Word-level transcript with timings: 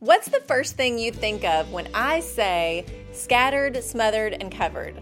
What's 0.00 0.30
the 0.30 0.40
first 0.40 0.76
thing 0.76 0.98
you 0.98 1.12
think 1.12 1.44
of 1.44 1.72
when 1.72 1.86
I 1.92 2.20
say 2.20 2.86
scattered, 3.12 3.84
smothered, 3.84 4.34
and 4.40 4.50
covered? 4.50 4.98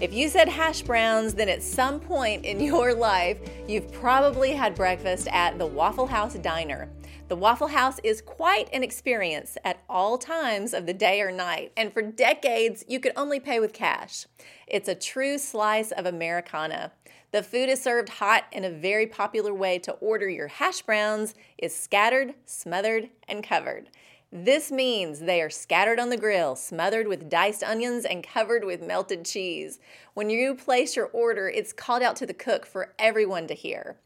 If 0.00 0.12
you 0.12 0.28
said 0.28 0.48
hash 0.48 0.82
browns, 0.82 1.34
then 1.34 1.48
at 1.48 1.62
some 1.62 2.00
point 2.00 2.44
in 2.44 2.58
your 2.64 2.92
life, 2.92 3.38
you've 3.68 3.92
probably 3.92 4.50
had 4.50 4.74
breakfast 4.74 5.28
at 5.30 5.56
the 5.56 5.66
Waffle 5.66 6.08
House 6.08 6.34
Diner. 6.34 6.88
The 7.28 7.36
Waffle 7.36 7.68
House 7.68 8.00
is 8.02 8.20
quite 8.20 8.68
an 8.72 8.82
experience 8.82 9.56
at 9.64 9.84
all 9.88 10.18
times 10.18 10.74
of 10.74 10.84
the 10.84 10.94
day 10.94 11.20
or 11.20 11.30
night, 11.30 11.70
and 11.76 11.92
for 11.92 12.02
decades, 12.02 12.84
you 12.88 12.98
could 12.98 13.12
only 13.14 13.38
pay 13.38 13.60
with 13.60 13.72
cash. 13.72 14.26
It's 14.66 14.88
a 14.88 14.96
true 14.96 15.38
slice 15.38 15.92
of 15.92 16.06
Americana. 16.06 16.90
The 17.30 17.44
food 17.44 17.68
is 17.68 17.80
served 17.80 18.08
hot, 18.08 18.46
and 18.52 18.64
a 18.64 18.70
very 18.70 19.06
popular 19.06 19.54
way 19.54 19.78
to 19.78 19.92
order 19.92 20.28
your 20.28 20.48
hash 20.48 20.82
browns 20.82 21.36
is 21.56 21.72
scattered, 21.72 22.34
smothered, 22.46 23.10
and 23.28 23.44
covered. 23.44 23.90
This 24.32 24.70
means 24.70 25.18
they 25.18 25.42
are 25.42 25.50
scattered 25.50 25.98
on 25.98 26.10
the 26.10 26.16
grill, 26.16 26.54
smothered 26.54 27.08
with 27.08 27.28
diced 27.28 27.64
onions, 27.64 28.04
and 28.04 28.22
covered 28.22 28.62
with 28.62 28.80
melted 28.80 29.24
cheese. 29.24 29.80
When 30.14 30.30
you 30.30 30.54
place 30.54 30.94
your 30.94 31.06
order, 31.06 31.48
it's 31.48 31.72
called 31.72 32.02
out 32.02 32.14
to 32.16 32.26
the 32.26 32.34
cook 32.34 32.64
for 32.64 32.94
everyone 32.96 33.48
to 33.48 33.54
hear. 33.54 33.96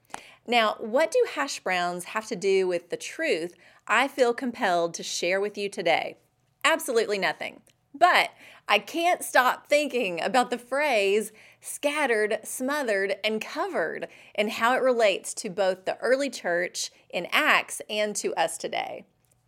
Now, 0.46 0.76
what 0.78 1.10
do 1.10 1.26
hash 1.34 1.60
browns 1.60 2.04
have 2.04 2.26
to 2.28 2.36
do 2.36 2.66
with 2.66 2.88
the 2.88 2.96
truth 2.96 3.54
I 3.86 4.08
feel 4.08 4.32
compelled 4.32 4.94
to 4.94 5.02
share 5.02 5.42
with 5.42 5.58
you 5.58 5.68
today? 5.68 6.16
Absolutely 6.64 7.18
nothing. 7.18 7.60
But 7.94 8.30
I 8.66 8.78
can't 8.78 9.22
stop 9.22 9.66
thinking 9.66 10.22
about 10.22 10.50
the 10.50 10.58
phrase 10.58 11.32
scattered, 11.60 12.38
smothered, 12.44 13.16
and 13.22 13.42
covered 13.42 14.08
and 14.34 14.52
how 14.52 14.74
it 14.74 14.82
relates 14.82 15.34
to 15.34 15.50
both 15.50 15.84
the 15.84 15.98
early 15.98 16.30
church 16.30 16.90
in 17.10 17.26
Acts 17.30 17.82
and 17.90 18.16
to 18.16 18.34
us 18.34 18.56
today. 18.56 19.04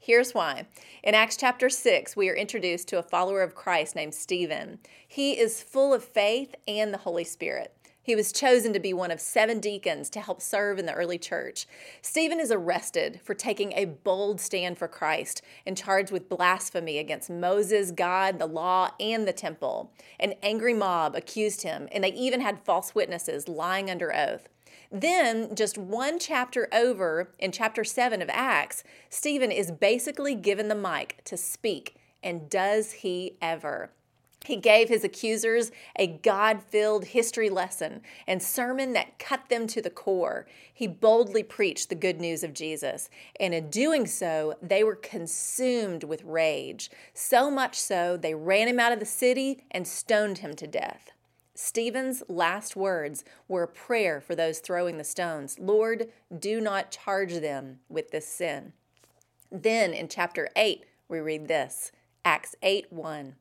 Here's 0.06 0.34
why. 0.34 0.68
In 1.02 1.16
Acts 1.16 1.36
chapter 1.36 1.68
6, 1.68 2.14
we 2.14 2.28
are 2.28 2.36
introduced 2.36 2.86
to 2.86 2.98
a 3.00 3.02
follower 3.02 3.42
of 3.42 3.56
Christ 3.56 3.96
named 3.96 4.14
Stephen. 4.14 4.78
He 5.08 5.32
is 5.32 5.64
full 5.64 5.92
of 5.92 6.04
faith 6.04 6.54
and 6.68 6.94
the 6.94 6.98
Holy 6.98 7.24
Spirit. 7.24 7.74
He 8.04 8.14
was 8.14 8.30
chosen 8.30 8.72
to 8.72 8.78
be 8.78 8.94
one 8.94 9.10
of 9.10 9.20
seven 9.20 9.58
deacons 9.58 10.08
to 10.10 10.20
help 10.20 10.40
serve 10.40 10.78
in 10.78 10.86
the 10.86 10.92
early 10.92 11.18
church. 11.18 11.66
Stephen 12.02 12.38
is 12.38 12.52
arrested 12.52 13.20
for 13.24 13.34
taking 13.34 13.72
a 13.72 13.84
bold 13.84 14.40
stand 14.40 14.78
for 14.78 14.86
Christ 14.86 15.42
and 15.66 15.76
charged 15.76 16.12
with 16.12 16.28
blasphemy 16.28 16.98
against 16.98 17.28
Moses, 17.28 17.90
God, 17.90 18.38
the 18.38 18.46
law, 18.46 18.90
and 19.00 19.26
the 19.26 19.32
temple. 19.32 19.92
An 20.20 20.34
angry 20.40 20.72
mob 20.72 21.16
accused 21.16 21.62
him, 21.62 21.88
and 21.90 22.04
they 22.04 22.12
even 22.12 22.42
had 22.42 22.60
false 22.60 22.94
witnesses 22.94 23.48
lying 23.48 23.90
under 23.90 24.14
oath. 24.14 24.48
Then, 24.90 25.54
just 25.54 25.78
one 25.78 26.18
chapter 26.18 26.68
over, 26.72 27.32
in 27.38 27.52
chapter 27.52 27.84
7 27.84 28.22
of 28.22 28.30
Acts, 28.32 28.84
Stephen 29.10 29.50
is 29.50 29.70
basically 29.70 30.34
given 30.34 30.68
the 30.68 30.74
mic 30.74 31.22
to 31.24 31.36
speak. 31.36 31.96
And 32.22 32.48
does 32.48 32.92
he 32.92 33.36
ever? 33.40 33.90
He 34.44 34.56
gave 34.56 34.88
his 34.88 35.02
accusers 35.02 35.72
a 35.96 36.06
God 36.06 36.62
filled 36.62 37.06
history 37.06 37.50
lesson 37.50 38.00
and 38.28 38.40
sermon 38.40 38.92
that 38.92 39.18
cut 39.18 39.48
them 39.48 39.66
to 39.66 39.82
the 39.82 39.90
core. 39.90 40.46
He 40.72 40.86
boldly 40.86 41.42
preached 41.42 41.88
the 41.88 41.96
good 41.96 42.20
news 42.20 42.44
of 42.44 42.54
Jesus, 42.54 43.10
and 43.40 43.52
in 43.52 43.70
doing 43.70 44.06
so, 44.06 44.54
they 44.62 44.84
were 44.84 44.94
consumed 44.94 46.04
with 46.04 46.22
rage. 46.22 46.92
So 47.12 47.50
much 47.50 47.74
so, 47.74 48.16
they 48.16 48.34
ran 48.34 48.68
him 48.68 48.78
out 48.78 48.92
of 48.92 49.00
the 49.00 49.04
city 49.04 49.64
and 49.72 49.86
stoned 49.88 50.38
him 50.38 50.54
to 50.54 50.66
death. 50.68 51.10
Stephen's 51.56 52.22
last 52.28 52.76
words 52.76 53.24
were 53.48 53.62
a 53.62 53.68
prayer 53.68 54.20
for 54.20 54.34
those 54.34 54.58
throwing 54.58 54.98
the 54.98 55.04
stones 55.04 55.58
Lord, 55.58 56.08
do 56.38 56.60
not 56.60 56.90
charge 56.90 57.34
them 57.34 57.80
with 57.88 58.10
this 58.10 58.28
sin. 58.28 58.74
Then 59.50 59.94
in 59.94 60.08
chapter 60.08 60.48
8, 60.54 60.84
we 61.08 61.18
read 61.18 61.48
this 61.48 61.92
Acts 62.24 62.54
8 62.62 62.92
1. 62.92 63.36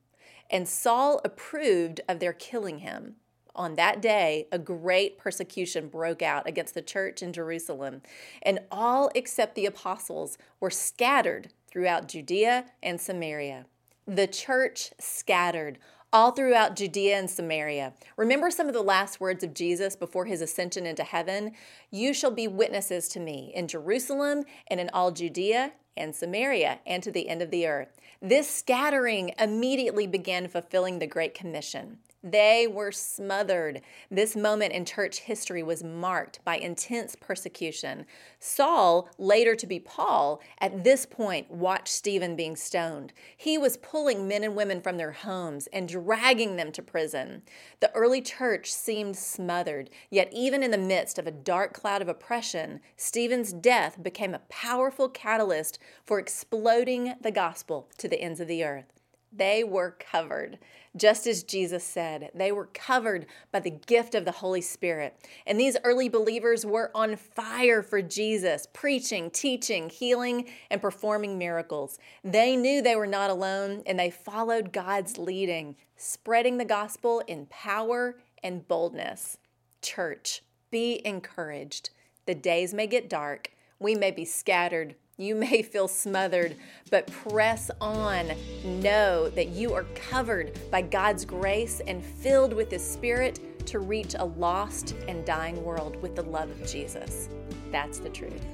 And 0.50 0.66
Saul 0.66 1.20
approved 1.24 2.00
of 2.08 2.20
their 2.20 2.32
killing 2.32 2.78
him. 2.78 3.16
On 3.54 3.74
that 3.74 4.00
day, 4.00 4.48
a 4.52 4.58
great 4.58 5.18
persecution 5.18 5.88
broke 5.88 6.22
out 6.22 6.46
against 6.46 6.74
the 6.74 6.82
church 6.82 7.22
in 7.22 7.32
Jerusalem, 7.32 8.02
and 8.42 8.60
all 8.70 9.10
except 9.14 9.54
the 9.54 9.66
apostles 9.66 10.38
were 10.60 10.70
scattered 10.70 11.48
throughout 11.66 12.08
Judea 12.08 12.66
and 12.82 13.00
Samaria. 13.00 13.66
The 14.06 14.26
church 14.26 14.92
scattered 15.00 15.78
all 16.16 16.30
throughout 16.30 16.74
Judea 16.74 17.18
and 17.18 17.28
Samaria. 17.28 17.92
Remember 18.16 18.50
some 18.50 18.68
of 18.68 18.72
the 18.72 18.80
last 18.80 19.20
words 19.20 19.44
of 19.44 19.52
Jesus 19.52 19.96
before 19.96 20.24
his 20.24 20.40
ascension 20.40 20.86
into 20.86 21.04
heaven? 21.04 21.52
You 21.90 22.14
shall 22.14 22.30
be 22.30 22.48
witnesses 22.48 23.06
to 23.08 23.20
me 23.20 23.52
in 23.54 23.68
Jerusalem 23.68 24.44
and 24.68 24.80
in 24.80 24.88
all 24.94 25.10
Judea 25.10 25.72
and 25.94 26.16
Samaria 26.16 26.80
and 26.86 27.02
to 27.02 27.10
the 27.12 27.28
end 27.28 27.42
of 27.42 27.50
the 27.50 27.66
earth. 27.66 28.00
This 28.22 28.48
scattering 28.48 29.34
immediately 29.38 30.06
began 30.06 30.48
fulfilling 30.48 31.00
the 31.00 31.06
Great 31.06 31.34
Commission. 31.34 31.98
They 32.28 32.66
were 32.66 32.90
smothered. 32.90 33.82
This 34.10 34.34
moment 34.34 34.72
in 34.72 34.84
church 34.84 35.20
history 35.20 35.62
was 35.62 35.84
marked 35.84 36.44
by 36.44 36.56
intense 36.56 37.14
persecution. 37.14 38.04
Saul, 38.40 39.08
later 39.16 39.54
to 39.54 39.64
be 39.64 39.78
Paul, 39.78 40.40
at 40.58 40.82
this 40.82 41.06
point 41.06 41.52
watched 41.52 41.86
Stephen 41.86 42.34
being 42.34 42.56
stoned. 42.56 43.12
He 43.36 43.56
was 43.56 43.76
pulling 43.76 44.26
men 44.26 44.42
and 44.42 44.56
women 44.56 44.80
from 44.80 44.96
their 44.96 45.12
homes 45.12 45.68
and 45.68 45.88
dragging 45.88 46.56
them 46.56 46.72
to 46.72 46.82
prison. 46.82 47.42
The 47.78 47.92
early 47.94 48.22
church 48.22 48.72
seemed 48.72 49.16
smothered, 49.16 49.88
yet, 50.10 50.28
even 50.32 50.64
in 50.64 50.72
the 50.72 50.78
midst 50.78 51.20
of 51.20 51.28
a 51.28 51.30
dark 51.30 51.74
cloud 51.74 52.02
of 52.02 52.08
oppression, 52.08 52.80
Stephen's 52.96 53.52
death 53.52 54.02
became 54.02 54.34
a 54.34 54.42
powerful 54.48 55.08
catalyst 55.08 55.78
for 56.04 56.18
exploding 56.18 57.14
the 57.20 57.30
gospel 57.30 57.88
to 57.98 58.08
the 58.08 58.20
ends 58.20 58.40
of 58.40 58.48
the 58.48 58.64
earth. 58.64 58.95
They 59.36 59.64
were 59.64 59.96
covered. 59.98 60.58
Just 60.96 61.26
as 61.26 61.42
Jesus 61.42 61.84
said, 61.84 62.30
they 62.34 62.50
were 62.50 62.70
covered 62.72 63.26
by 63.52 63.60
the 63.60 63.70
gift 63.70 64.14
of 64.14 64.24
the 64.24 64.32
Holy 64.32 64.62
Spirit. 64.62 65.14
And 65.46 65.60
these 65.60 65.76
early 65.84 66.08
believers 66.08 66.64
were 66.64 66.90
on 66.94 67.16
fire 67.16 67.82
for 67.82 68.00
Jesus, 68.00 68.66
preaching, 68.72 69.30
teaching, 69.30 69.90
healing, 69.90 70.48
and 70.70 70.80
performing 70.80 71.36
miracles. 71.36 71.98
They 72.24 72.56
knew 72.56 72.80
they 72.80 72.96
were 72.96 73.06
not 73.06 73.28
alone 73.30 73.82
and 73.84 73.98
they 73.98 74.10
followed 74.10 74.72
God's 74.72 75.18
leading, 75.18 75.76
spreading 75.96 76.56
the 76.56 76.64
gospel 76.64 77.22
in 77.26 77.46
power 77.46 78.16
and 78.42 78.66
boldness. 78.66 79.36
Church, 79.82 80.42
be 80.70 81.02
encouraged. 81.04 81.90
The 82.24 82.34
days 82.34 82.72
may 82.72 82.86
get 82.86 83.10
dark, 83.10 83.50
we 83.78 83.94
may 83.94 84.10
be 84.10 84.24
scattered 84.24 84.94
you 85.18 85.34
may 85.34 85.62
feel 85.62 85.88
smothered, 85.88 86.56
but 86.90 87.06
press 87.06 87.70
on. 87.80 88.32
Know 88.64 89.30
that 89.30 89.48
you 89.48 89.72
are 89.72 89.84
covered 89.94 90.58
by 90.70 90.82
God's 90.82 91.24
grace 91.24 91.80
and 91.86 92.04
filled 92.04 92.52
with 92.52 92.70
His 92.70 92.84
Spirit 92.84 93.40
to 93.66 93.78
reach 93.78 94.14
a 94.18 94.24
lost 94.24 94.94
and 95.08 95.24
dying 95.24 95.62
world 95.64 96.00
with 96.02 96.14
the 96.14 96.22
love 96.22 96.50
of 96.50 96.66
Jesus. 96.66 97.28
That's 97.72 97.98
the 97.98 98.10
truth. 98.10 98.44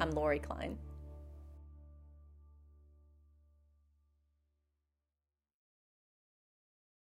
I'm 0.00 0.10
Lori 0.12 0.38
Klein. 0.38 0.76